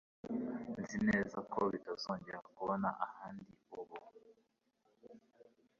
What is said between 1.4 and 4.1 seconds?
ko bitazagorana kubona ahandi uba